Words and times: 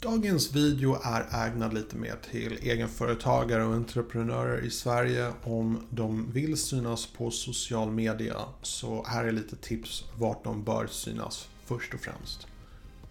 Dagens 0.00 0.52
video 0.52 0.98
är 1.04 1.46
ägnad 1.46 1.74
lite 1.74 1.96
mer 1.96 2.16
till 2.30 2.58
egenföretagare 2.62 3.64
och 3.64 3.74
entreprenörer 3.74 4.64
i 4.64 4.70
Sverige 4.70 5.32
om 5.42 5.86
de 5.90 6.32
vill 6.32 6.56
synas 6.56 7.06
på 7.06 7.30
social 7.30 7.90
media. 7.90 8.36
Så 8.62 9.04
här 9.06 9.24
är 9.24 9.32
lite 9.32 9.56
tips 9.56 10.04
vart 10.18 10.44
de 10.44 10.64
bör 10.64 10.86
synas 10.86 11.48
först 11.64 11.94
och 11.94 12.00
främst. 12.00 12.46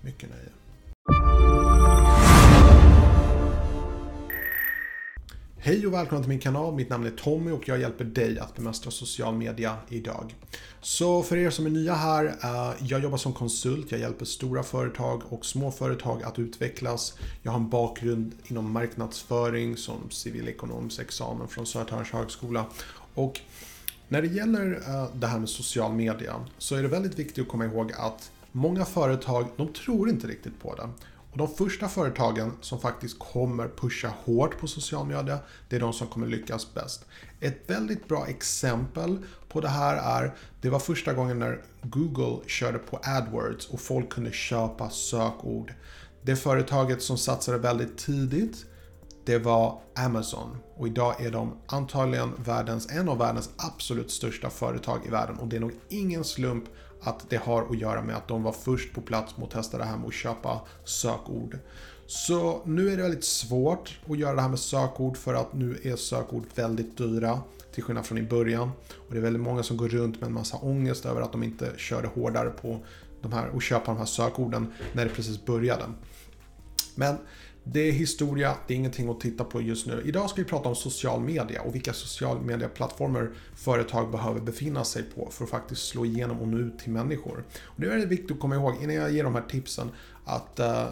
Mycket 0.02 0.30
nöje. 0.30 1.55
Hej 5.66 5.88
och 5.88 5.94
välkomna 5.94 6.24
till 6.24 6.30
min 6.30 6.40
kanal. 6.40 6.76
Mitt 6.76 6.90
namn 6.90 7.06
är 7.06 7.12
Tommy 7.12 7.52
och 7.52 7.68
jag 7.68 7.80
hjälper 7.80 8.06
dig 8.06 8.40
att 8.40 8.56
bemästra 8.56 8.92
social 8.92 9.36
media 9.36 9.78
idag. 9.90 10.36
Så 10.82 11.24
för 11.24 11.38
er 11.38 11.50
som 11.50 11.66
är 11.66 11.70
nya 11.70 11.94
här, 11.94 12.26
eh, 12.26 12.74
jag 12.80 13.04
jobbar 13.04 13.18
som 13.18 13.34
konsult. 13.34 13.92
Jag 13.92 14.00
hjälper 14.00 14.26
stora 14.26 14.64
företag 14.64 15.22
och 15.30 15.46
små 15.46 15.72
företag 15.72 16.24
att 16.24 16.40
utvecklas. 16.40 17.18
Jag 17.44 17.52
har 17.52 17.60
en 17.60 17.70
bakgrund 17.70 18.32
inom 18.48 18.72
marknadsföring 18.72 19.78
som 19.78 20.10
civilekonomisk 20.10 21.00
examen 21.00 21.48
från 21.48 21.66
Södertörns 21.66 22.12
högskola. 22.12 22.66
Och 23.14 23.42
när 24.08 24.22
det 24.22 24.28
gäller 24.28 24.72
eh, 24.72 25.16
det 25.16 25.28
här 25.28 25.40
med 25.40 25.50
social 25.50 25.94
media 25.94 26.36
så 26.58 26.76
är 26.76 26.82
det 26.82 26.88
väldigt 26.88 27.20
viktigt 27.20 27.44
att 27.44 27.52
komma 27.52 27.66
ihåg 27.66 27.92
att 27.98 28.32
många 28.52 28.86
företag, 28.86 29.48
de 29.58 29.74
tror 29.74 30.10
inte 30.10 30.28
riktigt 30.28 30.62
på 30.62 30.76
det. 30.76 30.90
Och 31.36 31.40
de 31.40 31.48
första 31.48 31.88
företagen 31.88 32.54
som 32.62 32.80
faktiskt 32.80 33.20
kommer 33.20 33.68
pusha 33.68 34.14
hårt 34.26 34.60
på 34.60 34.68
social 34.68 35.08
media, 35.08 35.40
det 35.70 35.76
är 35.76 35.80
de 35.80 35.94
som 35.94 36.08
kommer 36.08 36.28
lyckas 36.28 36.74
bäst. 36.74 37.06
Ett 37.40 37.70
väldigt 37.70 38.08
bra 38.08 38.28
exempel 38.28 39.18
på 39.50 39.62
det 39.62 39.68
här 39.68 40.24
är, 40.24 40.36
det 40.62 40.70
var 40.70 40.80
första 40.80 41.14
gången 41.14 41.40
när 41.40 41.62
Google 41.82 42.50
körde 42.50 42.78
på 42.78 43.00
AdWords 43.04 43.68
och 43.68 43.80
folk 43.80 44.10
kunde 44.10 44.32
köpa 44.32 44.90
sökord. 44.90 45.74
Det 46.22 46.36
företaget 46.36 47.02
som 47.02 47.18
satsade 47.18 47.58
väldigt 47.58 47.98
tidigt, 47.98 48.66
det 49.26 49.38
var 49.38 49.82
Amazon. 49.96 50.58
Och 50.76 50.88
idag 50.88 51.26
är 51.26 51.32
de 51.32 51.58
antagligen 51.68 52.32
världens, 52.46 52.92
en 52.92 53.10
av 53.10 53.18
världens 53.18 53.50
absolut 53.58 54.12
största 54.12 54.50
företag 54.50 55.02
i 55.06 55.10
världen. 55.10 55.38
Och 55.38 55.48
det 55.48 55.56
är 55.56 55.60
nog 55.60 55.74
ingen 55.90 56.24
slump 56.24 56.66
att 57.06 57.30
det 57.30 57.38
har 57.38 57.62
att 57.62 57.78
göra 57.78 58.02
med 58.02 58.16
att 58.16 58.28
de 58.28 58.44
var 58.44 58.52
först 58.52 58.94
på 58.94 59.02
plats 59.02 59.38
med 59.38 59.46
att 59.46 59.52
testa 59.52 59.78
det 59.78 59.84
här 59.84 59.98
med 59.98 60.08
att 60.08 60.14
köpa 60.14 60.62
sökord. 60.84 61.58
Så 62.08 62.62
nu 62.66 62.90
är 62.90 62.98
det 62.98 63.04
väldigt 63.04 63.24
svårt 63.24 64.00
att 64.10 64.18
göra 64.18 64.36
det 64.36 64.42
här 64.42 64.50
med 64.50 64.60
sökord 64.60 65.18
för 65.18 65.34
att 65.34 65.54
nu 65.54 65.80
är 65.84 65.96
sökord 65.96 66.44
väldigt 66.56 66.98
dyra 66.98 67.40
till 67.74 67.84
skillnad 67.84 68.06
från 68.06 68.18
i 68.18 68.24
början. 68.24 68.72
Och 69.08 69.12
det 69.12 69.18
är 69.18 69.22
väldigt 69.22 69.42
många 69.42 69.64
som 69.64 69.78
går 69.78 69.90
runt 69.90 70.22
med 70.22 70.28
en 70.28 70.34
massa 70.34 70.58
ångest 70.58 71.06
över 71.06 71.22
att 71.22 71.32
de 71.32 71.44
inte 71.44 71.72
körde 71.78 72.08
hårdare 72.08 72.50
på 72.50 72.80
de 73.22 73.34
här 73.34 73.48
och 73.48 73.62
köpa 73.62 73.86
de 73.86 73.98
här 73.98 74.06
sökorden 74.06 74.74
när 74.94 75.06
det 75.06 75.12
precis 75.12 75.46
började. 75.46 75.84
Men 76.96 77.18
det 77.68 77.80
är 77.80 77.92
historia, 77.92 78.56
det 78.68 78.74
är 78.74 78.76
ingenting 78.76 79.10
att 79.10 79.20
titta 79.20 79.44
på 79.44 79.62
just 79.62 79.88
nu. 79.88 80.02
Idag 80.06 80.30
ska 80.30 80.42
vi 80.42 80.48
prata 80.48 80.70
om 80.70 80.76
social 80.76 81.22
media 81.22 81.62
och 81.62 81.76
vilka 81.76 81.94
social 81.94 82.42
media-plattformar 82.42 83.32
företag 83.56 84.12
behöver 84.12 84.42
befinna 84.42 84.84
sig 84.84 85.04
på 85.04 85.30
för 85.32 85.44
att 85.44 85.50
faktiskt 85.50 85.88
slå 85.88 86.06
igenom 86.06 86.40
och 86.40 86.48
nå 86.48 86.58
ut 86.58 86.80
till 86.80 86.92
människor. 86.92 87.44
Och 87.64 87.82
det 87.82 87.86
är 87.86 87.90
väldigt 87.90 88.10
viktigt 88.10 88.32
att 88.32 88.40
komma 88.40 88.56
ihåg 88.56 88.76
innan 88.82 88.96
jag 88.96 89.12
ger 89.12 89.24
de 89.24 89.36
här 89.36 89.46
tipsen 89.50 89.90
att 90.26 90.60
uh, 90.60 90.88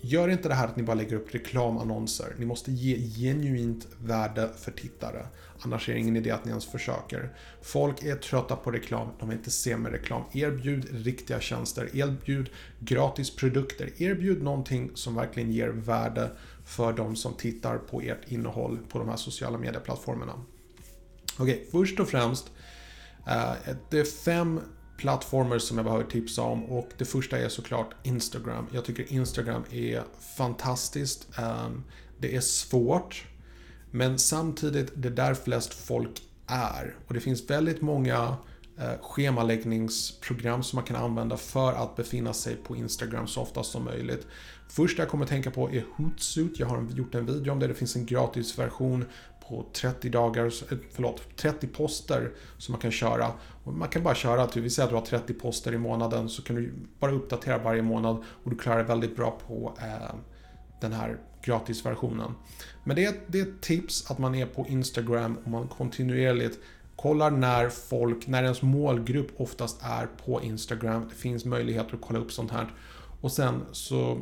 Gör 0.00 0.28
inte 0.28 0.48
det 0.48 0.54
här 0.54 0.66
att 0.66 0.76
ni 0.76 0.82
bara 0.82 0.94
lägger 0.94 1.16
upp 1.16 1.34
reklamannonser. 1.34 2.34
Ni 2.38 2.46
måste 2.46 2.72
ge 2.72 2.96
genuint 2.96 3.86
värde 4.00 4.50
för 4.58 4.72
tittare. 4.72 5.26
Annars 5.60 5.88
är 5.88 5.92
det 5.92 5.98
ingen 5.98 6.16
idé 6.16 6.30
att 6.30 6.44
ni 6.44 6.50
ens 6.50 6.66
försöker. 6.66 7.32
Folk 7.62 8.02
är 8.02 8.16
trötta 8.16 8.56
på 8.56 8.70
reklam, 8.70 9.08
de 9.18 9.28
vill 9.28 9.38
inte 9.38 9.50
se 9.50 9.76
mer 9.76 9.90
reklam. 9.90 10.22
Erbjud 10.32 11.04
riktiga 11.04 11.40
tjänster, 11.40 11.96
erbjud 11.96 12.50
gratis 12.78 13.36
produkter, 13.36 14.02
erbjud 14.02 14.42
någonting 14.42 14.90
som 14.94 15.14
verkligen 15.14 15.52
ger 15.52 15.68
värde 15.68 16.30
för 16.64 16.92
de 16.92 17.16
som 17.16 17.34
tittar 17.34 17.78
på 17.78 18.00
ert 18.00 18.32
innehåll 18.32 18.78
på 18.88 18.98
de 18.98 19.08
här 19.08 19.16
sociala 19.16 19.58
medieplattformarna. 19.58 20.32
Okej, 21.38 21.54
okay, 21.54 21.66
först 21.70 22.00
och 22.00 22.08
främst. 22.08 22.50
Eh, 23.26 23.52
det 23.90 23.98
är 23.98 24.04
fem 24.04 24.60
plattformar 24.98 25.58
som 25.58 25.78
jag 25.78 25.84
behöver 25.84 26.04
tipsa 26.04 26.42
om 26.42 26.64
och 26.64 26.90
det 26.98 27.04
första 27.04 27.38
är 27.38 27.48
såklart 27.48 27.94
Instagram. 28.02 28.66
Jag 28.72 28.84
tycker 28.84 29.12
Instagram 29.12 29.64
är 29.70 30.02
fantastiskt. 30.36 31.28
Ehm, 31.38 31.84
det 32.18 32.36
är 32.36 32.40
svårt 32.40 33.24
men 33.90 34.18
samtidigt 34.18 34.92
det 34.94 35.08
är 35.08 35.12
där 35.12 35.34
flest 35.34 35.74
folk 35.74 36.22
är 36.46 36.96
och 37.06 37.14
det 37.14 37.20
finns 37.20 37.50
väldigt 37.50 37.80
många 37.80 38.36
eh, 38.78 38.92
schemaläggningsprogram 39.00 40.62
som 40.62 40.76
man 40.76 40.84
kan 40.84 40.96
använda 40.96 41.36
för 41.36 41.72
att 41.72 41.96
befinna 41.96 42.32
sig 42.32 42.56
på 42.56 42.76
Instagram 42.76 43.26
så 43.26 43.40
ofta 43.40 43.62
som 43.62 43.84
möjligt. 43.84 44.26
Första 44.68 45.02
jag 45.02 45.10
kommer 45.10 45.24
att 45.24 45.30
tänka 45.30 45.50
på 45.50 45.70
är 45.70 45.84
Hootsuite. 45.96 46.62
Jag 46.62 46.66
har 46.66 46.86
gjort 46.96 47.14
en 47.14 47.26
video 47.26 47.52
om 47.52 47.58
det. 47.58 47.66
Det 47.66 47.74
finns 47.74 47.96
en 47.96 48.06
gratis 48.06 48.58
version 48.58 49.04
på 49.48 49.66
30 49.72 50.08
dagar, 50.08 50.44
eh, 50.46 50.78
förlåt, 50.92 51.36
30 51.36 51.66
poster 51.66 52.30
som 52.58 52.72
man 52.72 52.80
kan 52.80 52.90
köra. 52.90 53.32
Och 53.64 53.74
man 53.74 53.88
kan 53.88 54.02
bara 54.02 54.14
köra, 54.14 54.46
typ, 54.46 54.64
vi 54.64 54.70
säger 54.70 54.84
att 54.86 54.90
du 54.90 54.96
har 54.96 55.20
30 55.20 55.34
poster 55.34 55.72
i 55.72 55.78
månaden 55.78 56.28
så 56.28 56.42
kan 56.42 56.56
du 56.56 56.72
bara 56.98 57.12
uppdatera 57.12 57.58
varje 57.58 57.82
månad 57.82 58.16
och 58.44 58.50
du 58.50 58.56
klarar 58.56 58.82
väldigt 58.82 59.16
bra 59.16 59.38
på 59.46 59.74
eh, 59.78 60.14
den 60.80 60.92
här 60.92 61.18
gratisversionen. 61.42 62.34
Men 62.84 62.96
det 62.96 63.04
är, 63.04 63.14
det 63.26 63.40
är 63.40 63.42
ett 63.42 63.60
tips 63.60 64.10
att 64.10 64.18
man 64.18 64.34
är 64.34 64.46
på 64.46 64.66
Instagram 64.68 65.38
och 65.44 65.50
man 65.50 65.68
kontinuerligt 65.68 66.58
kollar 66.96 67.30
när 67.30 67.68
folk, 67.68 68.26
när 68.26 68.42
ens 68.42 68.62
målgrupp 68.62 69.28
oftast 69.36 69.80
är 69.82 70.06
på 70.24 70.42
Instagram. 70.42 71.08
Det 71.08 71.14
finns 71.14 71.44
möjligheter 71.44 71.94
att 71.94 72.00
kolla 72.00 72.18
upp 72.18 72.32
sånt 72.32 72.50
här. 72.50 72.74
Och 73.20 73.32
sen 73.32 73.62
så 73.72 74.18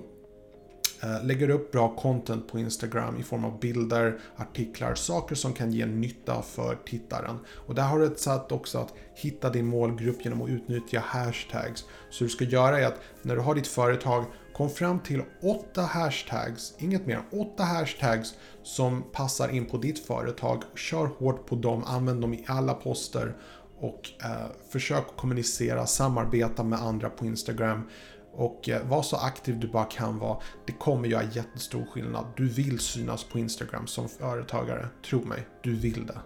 Eh, 1.03 1.25
lägger 1.25 1.51
upp 1.51 1.73
bra 1.73 1.97
content 1.97 2.49
på 2.49 2.59
Instagram 2.59 3.17
i 3.17 3.23
form 3.23 3.45
av 3.45 3.61
bilder, 3.61 4.19
artiklar, 4.37 4.95
saker 4.95 5.35
som 5.35 5.53
kan 5.53 5.73
ge 5.73 5.87
nytta 5.87 6.43
för 6.43 6.79
tittaren. 6.87 7.39
Och 7.67 7.75
där 7.75 7.83
har 7.83 7.99
du 7.99 8.07
ett 8.07 8.21
sätt 8.21 8.53
också 8.53 8.79
att 8.79 8.95
hitta 9.15 9.51
din 9.51 9.67
målgrupp 9.67 10.25
genom 10.25 10.43
att 10.43 10.49
utnyttja 10.49 11.01
hashtags. 11.01 11.85
Så 12.11 12.25
du 12.25 12.31
ska 12.31 12.45
göra 12.45 12.81
är 12.81 12.87
att 12.87 13.01
när 13.23 13.37
du 13.37 13.41
har 13.41 13.55
ditt 13.55 13.67
företag, 13.67 14.25
kom 14.55 14.71
fram 14.71 15.01
till 15.01 15.23
åtta 15.43 15.83
hashtags, 15.83 16.75
inget 16.79 17.07
mer, 17.07 17.23
åtta 17.33 17.63
hashtags 17.63 18.35
som 18.63 19.03
passar 19.13 19.49
in 19.49 19.67
på 19.67 19.79
ditt 19.79 20.07
företag. 20.07 20.63
Kör 20.77 21.07
hårt 21.07 21.47
på 21.47 21.55
dem, 21.55 21.85
använd 21.87 22.21
dem 22.21 22.35
i 22.35 22.45
alla 22.47 22.75
poster 22.75 23.37
och 23.81 24.11
eh, 24.25 24.47
försök 24.71 25.05
kommunicera, 25.17 25.87
samarbeta 25.87 26.63
med 26.63 26.83
andra 26.83 27.11
på 27.11 27.27
Instagram. 27.27 27.89
Och 28.37 28.69
eh, 28.69 28.87
var 28.87 29.03
så 29.03 29.17
aktiv 29.17 29.61
du 29.61 29.69
bara 29.69 29.85
kan 29.85 30.19
vara. 30.19 30.39
Det 30.67 30.73
kommer 30.73 31.09
göra 31.09 31.23
jättestor 31.23 31.85
skillnad. 31.85 32.27
Du 32.37 32.49
vill 32.49 32.79
synas 32.79 33.25
på 33.25 33.39
Instagram 33.39 33.87
som 33.87 34.09
företagare. 34.09 34.89
Tro 35.11 35.25
mig, 35.25 35.47
du 35.63 35.77
vill 35.77 36.07
det. 36.07 36.19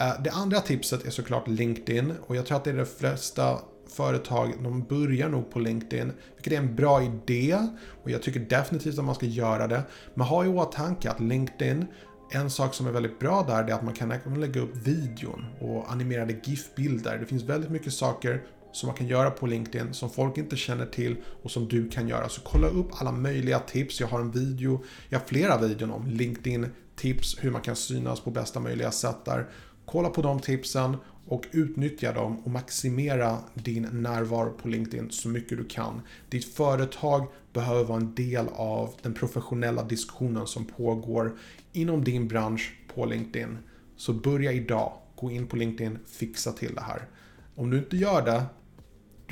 Eh, 0.00 0.22
det 0.22 0.30
andra 0.30 0.60
tipset 0.60 1.06
är 1.06 1.10
såklart 1.10 1.48
LinkedIn 1.48 2.12
och 2.26 2.36
jag 2.36 2.46
tror 2.46 2.56
att 2.56 2.64
det 2.64 2.70
är 2.70 2.76
de 2.76 2.86
flesta 2.86 3.58
företag, 3.88 4.52
de 4.62 4.82
börjar 4.82 5.28
nog 5.28 5.50
på 5.50 5.58
LinkedIn, 5.58 6.12
vilket 6.34 6.52
är 6.52 6.56
en 6.56 6.76
bra 6.76 7.02
idé 7.02 7.58
och 8.02 8.10
jag 8.10 8.22
tycker 8.22 8.40
definitivt 8.40 8.98
att 8.98 9.04
man 9.04 9.14
ska 9.14 9.26
göra 9.26 9.66
det. 9.66 9.82
Men 10.14 10.26
ha 10.26 10.44
i 10.44 10.48
åtanke 10.48 11.10
att 11.10 11.20
LinkedIn, 11.20 11.86
en 12.30 12.50
sak 12.50 12.74
som 12.74 12.86
är 12.86 12.90
väldigt 12.90 13.18
bra 13.18 13.44
där 13.48 13.64
är 13.64 13.72
att 13.72 13.84
man 13.84 13.94
kan 13.94 14.40
lägga 14.40 14.60
upp 14.60 14.76
videon 14.76 15.44
och 15.60 15.92
animerade 15.92 16.40
GIF-bilder. 16.44 17.18
Det 17.18 17.26
finns 17.26 17.42
väldigt 17.42 17.70
mycket 17.70 17.92
saker 17.92 18.42
som 18.74 18.86
man 18.86 18.96
kan 18.96 19.06
göra 19.06 19.30
på 19.30 19.46
LinkedIn 19.46 19.94
som 19.94 20.10
folk 20.10 20.38
inte 20.38 20.56
känner 20.56 20.86
till 20.86 21.16
och 21.42 21.50
som 21.50 21.68
du 21.68 21.88
kan 21.88 22.08
göra. 22.08 22.28
Så 22.28 22.40
kolla 22.40 22.68
upp 22.68 22.88
alla 22.92 23.12
möjliga 23.12 23.58
tips. 23.58 24.00
Jag 24.00 24.08
har 24.08 24.20
en 24.20 24.30
video, 24.30 24.84
jag 25.08 25.18
har 25.18 25.26
flera 25.26 25.58
videon 25.58 25.90
om 25.90 26.06
LinkedIn 26.06 26.66
tips, 26.96 27.36
hur 27.40 27.50
man 27.50 27.62
kan 27.62 27.76
synas 27.76 28.20
på 28.20 28.30
bästa 28.30 28.60
möjliga 28.60 28.90
sätt 28.90 29.24
där. 29.24 29.46
Kolla 29.86 30.08
på 30.08 30.22
de 30.22 30.40
tipsen 30.40 30.96
och 31.26 31.44
utnyttja 31.52 32.12
dem 32.12 32.38
och 32.38 32.50
maximera 32.50 33.38
din 33.54 33.88
närvaro 33.92 34.52
på 34.62 34.68
LinkedIn 34.68 35.10
så 35.10 35.28
mycket 35.28 35.58
du 35.58 35.64
kan. 35.64 36.00
Ditt 36.28 36.54
företag 36.54 37.26
behöver 37.52 37.84
vara 37.84 38.00
en 38.00 38.14
del 38.14 38.46
av 38.52 38.94
den 39.02 39.14
professionella 39.14 39.84
diskussionen 39.84 40.46
som 40.46 40.64
pågår 40.64 41.36
inom 41.72 42.04
din 42.04 42.28
bransch 42.28 42.74
på 42.94 43.06
LinkedIn. 43.06 43.58
Så 43.96 44.12
börja 44.12 44.52
idag, 44.52 44.92
gå 45.16 45.30
in 45.30 45.46
på 45.46 45.56
LinkedIn, 45.56 45.98
fixa 46.06 46.52
till 46.52 46.74
det 46.74 46.80
här. 46.80 47.08
Om 47.56 47.70
du 47.70 47.78
inte 47.78 47.96
gör 47.96 48.24
det, 48.24 48.42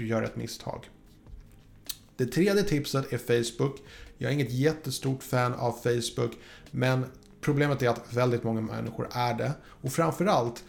du 0.03 0.09
gör 0.09 0.23
ett 0.23 0.37
misstag. 0.37 0.91
Det 2.17 2.27
tredje 2.27 2.63
tipset 2.63 3.13
är 3.13 3.19
Facebook. 3.19 3.83
Jag 4.19 4.31
är 4.31 4.35
inget 4.35 4.53
jättestort 4.53 5.23
fan 5.23 5.55
av 5.55 5.73
Facebook, 5.73 6.33
men 6.71 7.05
problemet 7.41 7.83
är 7.83 7.89
att 7.89 8.13
väldigt 8.13 8.45
många 8.45 8.61
människor 8.61 9.09
är 9.13 9.35
det. 9.35 9.53
Och 9.65 9.93
framförallt, 9.93 10.65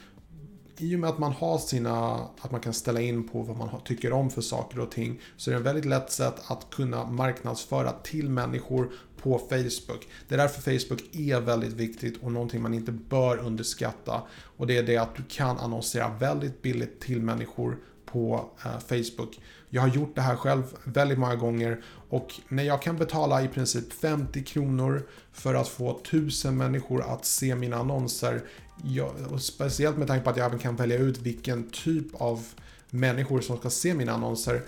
i 0.77 0.95
och 0.95 1.00
med 1.00 1.09
att 1.09 1.19
man 1.19 1.31
har 1.31 1.57
sina, 1.57 2.15
att 2.41 2.51
man 2.51 2.62
kan 2.62 2.74
ställa 2.74 3.01
in 3.01 3.27
på 3.27 3.41
vad 3.41 3.57
man 3.57 3.69
tycker 3.85 4.13
om 4.13 4.30
för 4.30 4.41
saker 4.41 4.80
och 4.80 4.91
ting, 4.91 5.21
så 5.38 5.50
är 5.50 5.53
det 5.53 5.59
ett 5.59 5.65
väldigt 5.65 5.85
lätt 5.85 6.12
sätt 6.12 6.35
att 6.47 6.69
kunna 6.69 7.06
marknadsföra 7.06 7.91
till 7.91 8.30
människor 8.30 8.91
på 9.21 9.39
Facebook. 9.39 10.07
Det 10.27 10.35
är 10.35 10.38
därför 10.38 10.62
Facebook 10.62 11.15
är 11.15 11.41
väldigt 11.41 11.74
viktigt 11.74 12.24
och 12.24 12.31
någonting 12.31 12.62
man 12.62 12.74
inte 12.74 12.91
bör 12.91 13.38
underskatta. 13.38 14.21
Och 14.57 14.68
det 14.68 14.77
är 14.77 14.83
det 14.83 14.97
att 14.97 15.15
du 15.15 15.24
kan 15.30 15.57
annonsera 15.57 16.09
väldigt 16.19 16.62
billigt 16.62 17.00
till 17.00 17.21
människor 17.21 17.77
på 18.13 18.50
eh, 18.65 18.80
Facebook. 18.80 19.39
Jag 19.69 19.81
har 19.81 19.89
gjort 19.89 20.15
det 20.15 20.21
här 20.21 20.36
själv 20.36 20.63
väldigt 20.83 21.19
många 21.19 21.36
gånger 21.36 21.81
och 22.10 22.33
när 22.48 22.63
jag 22.63 22.81
kan 22.81 22.98
betala 22.98 23.44
i 23.44 23.48
princip 23.48 23.94
50 23.94 24.44
kronor 24.44 25.07
för 25.31 25.54
att 25.54 25.68
få 25.68 26.00
1000 26.00 26.57
människor 26.57 27.01
att 27.01 27.25
se 27.25 27.56
mina 27.56 27.77
annonser, 27.77 28.42
jag, 28.83 29.12
och 29.31 29.42
speciellt 29.42 29.98
med 29.98 30.07
tanke 30.07 30.24
på 30.24 30.30
att 30.30 30.38
jag 30.38 30.45
även 30.45 30.60
kan 30.60 30.75
välja 30.75 30.98
ut 30.98 31.18
vilken 31.18 31.69
typ 31.69 32.21
av 32.21 32.45
människor 32.89 33.42
som 33.42 33.57
ska 33.57 33.69
se 33.69 33.94
mina 33.94 34.12
annonser, 34.12 34.62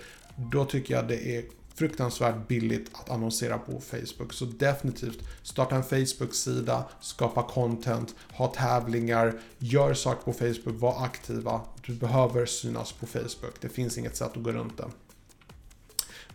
då 0.52 0.66
tycker 0.66 0.94
jag 0.94 1.08
det 1.08 1.38
är 1.38 1.44
fruktansvärt 1.76 2.48
billigt 2.48 2.90
att 2.94 3.10
annonsera 3.10 3.58
på 3.58 3.82
Facebook. 3.82 4.34
Så 4.34 4.46
definitivt, 4.46 5.20
starta 5.44 5.76
en 5.76 5.84
Facebook-sida, 5.84 6.86
skapa 7.02 7.44
content, 7.44 8.16
ha 8.32 8.48
tävlingar, 8.48 9.40
gör 9.58 9.94
saker 9.94 10.24
på 10.24 10.34
Facebook, 10.34 10.82
var 10.82 11.06
aktiva. 11.06 11.62
Du 11.86 11.94
behöver 11.94 12.46
synas 12.46 12.92
på 12.92 13.08
Facebook. 13.08 13.62
Det 13.62 13.70
finns 13.70 13.98
inget 13.98 14.16
sätt 14.16 14.38
att 14.38 14.44
gå 14.44 14.52
runt 14.52 14.78
det. 14.78 14.88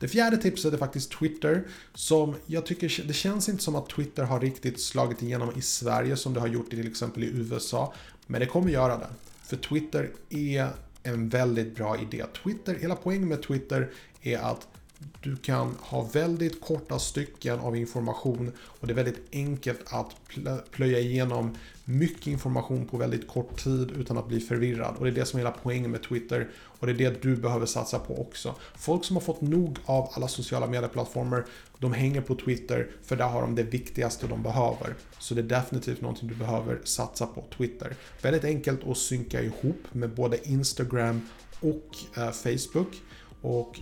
Det 0.01 0.09
fjärde 0.09 0.37
tipset 0.37 0.73
är 0.75 0.79
faktiskt 0.79 1.13
Twitter, 1.13 1.69
som 1.95 2.35
jag 2.47 2.67
tycker, 2.67 3.03
det 3.07 3.13
känns 3.13 3.49
inte 3.49 3.63
som 3.63 3.77
att 3.77 3.89
Twitter 3.89 4.23
har 4.23 4.41
riktigt 4.41 4.81
slagit 4.81 5.23
igenom 5.23 5.53
i 5.57 5.63
Sverige 5.63 6.17
som 6.17 6.35
det 6.35 6.41
har 6.41 6.47
gjort 6.47 6.71
till 6.71 6.89
exempel 6.89 7.25
i 7.25 7.27
USA. 7.27 7.93
Men 8.27 8.41
det 8.41 8.47
kommer 8.47 8.71
göra 8.71 8.99
det. 8.99 9.09
För 9.43 9.57
Twitter 9.57 10.11
är 10.31 10.69
en 11.03 11.29
väldigt 11.29 11.77
bra 11.77 11.99
idé. 12.01 12.25
Twitter, 12.43 12.75
hela 12.75 12.97
poängen 12.97 13.29
med 13.29 13.43
Twitter 13.43 13.91
är 14.23 14.39
att 14.39 14.69
du 15.23 15.37
kan 15.37 15.77
ha 15.81 16.03
väldigt 16.03 16.61
korta 16.61 16.99
stycken 16.99 17.59
av 17.59 17.77
information 17.77 18.53
och 18.61 18.87
det 18.87 18.93
är 18.93 18.95
väldigt 18.95 19.29
enkelt 19.33 19.81
att 19.93 20.17
plöja 20.71 20.99
igenom 20.99 21.57
mycket 21.85 22.27
information 22.27 22.87
på 22.87 22.97
väldigt 22.97 23.29
kort 23.29 23.65
tid 23.65 23.91
utan 23.91 24.19
att 24.19 24.29
bli 24.29 24.41
förvirrad. 24.41 24.97
Och 24.97 25.05
det 25.05 25.11
är 25.11 25.15
det 25.15 25.27
som 25.27 25.39
är 25.39 25.45
hela 25.45 25.57
poängen 25.63 25.91
med 25.91 26.03
Twitter 26.03 26.49
och 26.55 26.87
det 26.87 26.93
är 26.93 26.97
det 26.97 27.23
du 27.23 27.37
behöver 27.37 27.67
satsa 27.67 27.99
på 27.99 28.21
också. 28.21 28.55
Folk 28.77 29.05
som 29.05 29.17
har 29.17 29.21
fått 29.21 29.41
nog 29.41 29.79
av 29.85 30.11
alla 30.13 30.29
sociala 30.29 30.67
medieplattformar, 30.67 31.47
de 31.79 31.93
hänger 31.93 32.21
på 32.21 32.35
Twitter 32.35 32.91
för 33.03 33.17
där 33.17 33.29
har 33.29 33.41
de 33.41 33.55
det 33.55 33.63
viktigaste 33.63 34.27
de 34.27 34.43
behöver. 34.43 34.95
Så 35.19 35.35
det 35.35 35.41
är 35.41 35.61
definitivt 35.61 36.01
någonting 36.01 36.29
du 36.29 36.35
behöver 36.35 36.81
satsa 36.85 37.27
på, 37.27 37.45
Twitter. 37.57 37.97
Väldigt 38.23 38.45
enkelt 38.45 38.89
att 38.89 38.99
synka 38.99 39.43
ihop 39.43 39.83
med 39.93 40.11
både 40.11 40.49
Instagram 40.49 41.29
och 41.61 41.97
eh, 42.17 42.31
Facebook. 42.31 43.03
Och 43.43 43.81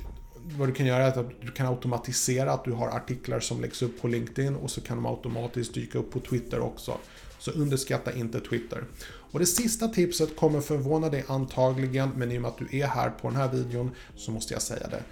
vad 0.56 0.68
du 0.68 0.74
kan 0.74 0.86
göra 0.86 1.02
är 1.02 1.18
att 1.18 1.40
du 1.40 1.52
kan 1.52 1.66
automatisera 1.66 2.52
att 2.52 2.64
du 2.64 2.72
har 2.72 2.88
artiklar 2.88 3.40
som 3.40 3.60
läggs 3.60 3.82
upp 3.82 4.00
på 4.00 4.08
LinkedIn 4.08 4.56
och 4.56 4.70
så 4.70 4.80
kan 4.80 4.96
de 4.96 5.06
automatiskt 5.06 5.74
dyka 5.74 5.98
upp 5.98 6.10
på 6.10 6.20
Twitter 6.20 6.60
också. 6.60 6.98
Så 7.38 7.50
underskatta 7.50 8.12
inte 8.12 8.40
Twitter. 8.40 8.84
Och 9.30 9.38
det 9.38 9.46
sista 9.46 9.88
tipset 9.88 10.36
kommer 10.36 10.60
förvåna 10.60 11.08
dig 11.08 11.24
antagligen, 11.28 12.10
men 12.16 12.32
i 12.32 12.38
och 12.38 12.42
med 12.42 12.48
att 12.48 12.58
du 12.58 12.78
är 12.78 12.86
här 12.86 13.10
på 13.10 13.28
den 13.28 13.36
här 13.36 13.48
videon 13.48 13.90
så 14.16 14.30
måste 14.30 14.54
jag 14.54 14.62
säga 14.62 14.88
det. 14.88 15.02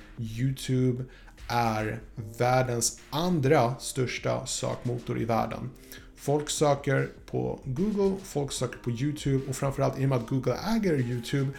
YouTube 0.40 1.04
är 1.48 2.00
världens 2.38 3.00
andra 3.10 3.74
största 3.78 4.46
sökmotor 4.46 5.20
i 5.20 5.24
världen. 5.24 5.70
Folk 6.16 6.50
söker 6.50 7.08
på 7.26 7.60
Google, 7.64 8.16
folk 8.22 8.52
söker 8.52 8.78
på 8.78 8.90
YouTube 8.90 9.44
och 9.48 9.56
framförallt 9.56 9.98
i 9.98 10.04
och 10.04 10.08
med 10.08 10.18
att 10.18 10.28
Google 10.28 10.56
äger 10.76 11.00
YouTube, 11.00 11.50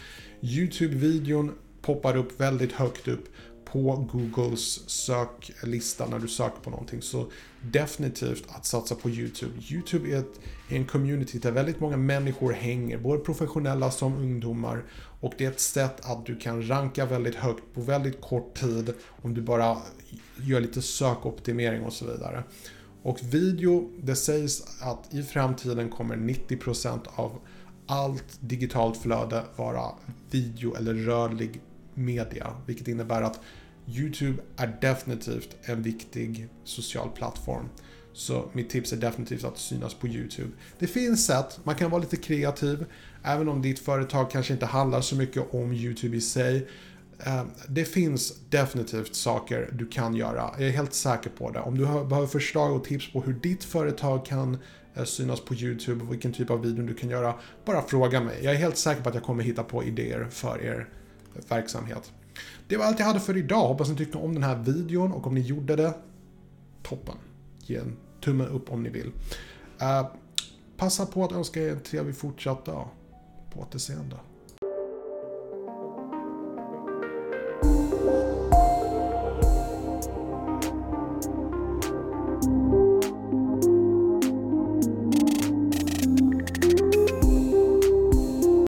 YouTube-videon 0.41 1.51
poppar 1.81 2.17
upp 2.17 2.39
väldigt 2.39 2.71
högt 2.71 3.07
upp 3.07 3.29
på 3.71 4.07
Googles 4.11 4.89
söklista 4.89 6.05
när 6.05 6.19
du 6.19 6.27
söker 6.27 6.59
på 6.61 6.69
någonting. 6.69 7.01
Så 7.01 7.25
definitivt 7.61 8.45
att 8.47 8.65
satsa 8.65 8.95
på 8.95 9.09
YouTube. 9.09 9.51
YouTube 9.71 10.09
är, 10.09 10.19
ett, 10.19 10.39
är 10.69 10.75
en 10.75 10.85
community 10.85 11.39
där 11.39 11.51
väldigt 11.51 11.79
många 11.79 11.97
människor 11.97 12.51
hänger, 12.51 12.97
både 12.97 13.19
professionella 13.19 13.91
som 13.91 14.13
ungdomar. 14.13 14.83
Och 15.19 15.33
det 15.37 15.45
är 15.45 15.51
ett 15.51 15.59
sätt 15.59 16.05
att 16.05 16.25
du 16.25 16.35
kan 16.35 16.69
ranka 16.69 17.05
väldigt 17.05 17.35
högt 17.35 17.63
på 17.73 17.81
väldigt 17.81 18.21
kort 18.21 18.59
tid 18.59 18.93
om 19.21 19.33
du 19.33 19.41
bara 19.41 19.77
gör 20.37 20.59
lite 20.59 20.81
sökoptimering 20.81 21.83
och 21.83 21.93
så 21.93 22.05
vidare. 22.05 22.43
Och 23.03 23.19
video, 23.21 23.91
det 24.03 24.15
sägs 24.15 24.81
att 24.81 25.13
i 25.13 25.23
framtiden 25.23 25.89
kommer 25.89 26.15
90% 26.15 26.99
av 27.15 27.39
allt 27.87 28.39
digitalt 28.39 28.97
flöde 28.97 29.43
vara 29.55 29.91
video 30.31 30.75
eller 30.75 30.93
rörlig 30.93 31.61
media. 31.97 32.53
Vilket 32.65 32.87
innebär 32.87 33.21
att 33.21 33.39
YouTube 33.87 34.41
är 34.57 34.77
definitivt 34.81 35.55
en 35.61 35.81
viktig 35.81 36.47
social 36.63 37.09
plattform. 37.09 37.69
Så 38.13 38.49
mitt 38.53 38.69
tips 38.69 38.93
är 38.93 38.97
definitivt 38.97 39.43
att 39.43 39.57
synas 39.57 39.93
på 39.93 40.07
YouTube. 40.07 40.49
Det 40.79 40.87
finns 40.87 41.25
sätt, 41.25 41.59
man 41.63 41.75
kan 41.75 41.91
vara 41.91 42.01
lite 42.01 42.17
kreativ, 42.17 42.85
även 43.23 43.49
om 43.49 43.61
ditt 43.61 43.79
företag 43.79 44.31
kanske 44.31 44.53
inte 44.53 44.65
handlar 44.65 45.01
så 45.01 45.15
mycket 45.15 45.53
om 45.53 45.73
YouTube 45.73 46.17
i 46.17 46.21
sig. 46.21 46.67
Eh, 47.25 47.43
det 47.67 47.85
finns 47.85 48.33
definitivt 48.49 49.15
saker 49.15 49.69
du 49.73 49.87
kan 49.87 50.15
göra, 50.15 50.51
jag 50.57 50.67
är 50.67 50.71
helt 50.71 50.93
säker 50.93 51.29
på 51.29 51.51
det. 51.51 51.59
Om 51.59 51.77
du 51.77 51.83
behöver 51.85 52.27
förslag 52.27 52.75
och 52.75 52.83
tips 52.83 53.11
på 53.13 53.21
hur 53.21 53.33
ditt 53.33 53.63
företag 53.63 54.25
kan 54.25 54.57
eh, 54.95 55.03
synas 55.03 55.41
på 55.41 55.53
YouTube 55.53 56.03
och 56.03 56.13
vilken 56.13 56.33
typ 56.33 56.49
av 56.49 56.61
video 56.61 56.85
du 56.85 56.93
kan 56.93 57.09
göra, 57.09 57.35
bara 57.65 57.81
fråga 57.81 58.21
mig. 58.21 58.39
Jag 58.41 58.53
är 58.53 58.57
helt 58.57 58.77
säker 58.77 59.01
på 59.01 59.09
att 59.09 59.15
jag 59.15 59.23
kommer 59.23 59.43
hitta 59.43 59.63
på 59.63 59.83
idéer 59.83 60.27
för 60.29 60.61
er 60.61 60.87
verksamhet. 61.49 62.11
Det 62.67 62.77
var 62.77 62.85
allt 62.85 62.99
jag 62.99 63.05
hade 63.05 63.19
för 63.19 63.37
idag. 63.37 63.67
Hoppas 63.67 63.89
ni 63.89 63.95
tyckte 63.95 64.17
om 64.17 64.33
den 64.33 64.43
här 64.43 64.55
videon 64.55 65.11
och 65.11 65.27
om 65.27 65.35
ni 65.35 65.41
gjorde 65.41 65.75
det, 65.75 65.93
toppen. 66.83 67.15
Ge 67.59 67.75
en 67.75 67.97
tumme 68.23 68.45
upp 68.45 68.71
om 68.71 68.83
ni 68.83 68.89
vill. 68.89 69.07
Uh, 69.81 70.07
passa 70.77 71.05
på 71.05 71.23
att 71.23 71.31
önska 71.31 71.61
er 71.61 71.71
en 71.71 71.79
trevlig 71.79 72.17
fortsatt 72.17 72.65
dag. 72.65 72.87
På 73.53 73.59
återseende. 73.59 74.15